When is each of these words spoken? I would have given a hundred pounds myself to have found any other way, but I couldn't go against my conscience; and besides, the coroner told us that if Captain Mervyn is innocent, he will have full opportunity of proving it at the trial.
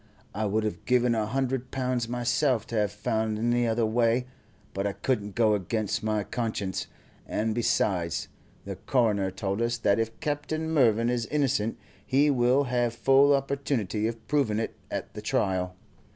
I 0.33 0.45
would 0.45 0.63
have 0.63 0.85
given 0.85 1.13
a 1.13 1.27
hundred 1.27 1.69
pounds 1.69 2.09
myself 2.09 2.65
to 2.69 2.75
have 2.75 2.91
found 2.91 3.37
any 3.37 3.67
other 3.67 3.85
way, 3.85 4.25
but 4.73 4.87
I 4.87 4.93
couldn't 4.93 5.35
go 5.35 5.53
against 5.53 6.01
my 6.01 6.23
conscience; 6.23 6.87
and 7.27 7.53
besides, 7.53 8.27
the 8.65 8.77
coroner 8.77 9.29
told 9.29 9.61
us 9.61 9.77
that 9.77 9.99
if 9.99 10.19
Captain 10.19 10.71
Mervyn 10.71 11.11
is 11.11 11.27
innocent, 11.27 11.77
he 12.03 12.31
will 12.31 12.63
have 12.63 12.95
full 12.95 13.35
opportunity 13.35 14.07
of 14.07 14.27
proving 14.27 14.57
it 14.57 14.73
at 14.89 15.13
the 15.13 15.21
trial. 15.21 15.75